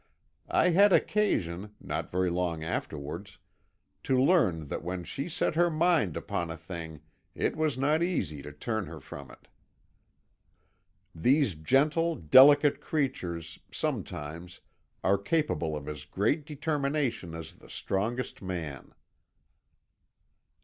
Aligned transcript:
I 0.49 0.69
had 0.71 0.91
occasion, 0.91 1.75
not 1.79 2.09
very 2.09 2.31
long 2.31 2.63
afterwards, 2.63 3.37
to 4.01 4.19
learn 4.19 4.65
that 4.67 4.81
when 4.81 5.03
she 5.03 5.29
set 5.29 5.53
her 5.53 5.69
mind 5.69 6.17
upon 6.17 6.49
a 6.49 6.57
thing, 6.57 7.01
it 7.35 7.55
was 7.55 7.77
not 7.77 8.01
easy 8.01 8.41
to 8.41 8.51
turn 8.51 8.87
her 8.87 8.99
from 8.99 9.29
it. 9.29 9.47
These 11.13 11.53
gentle, 11.53 12.15
delicate 12.15 12.81
creatures, 12.81 13.59
sometimes, 13.71 14.59
are 15.03 15.19
capable 15.19 15.75
of 15.75 15.87
as 15.87 16.05
great 16.05 16.47
determination 16.47 17.35
as 17.35 17.53
the 17.57 17.69
strongest 17.69 18.41
man. 18.41 18.95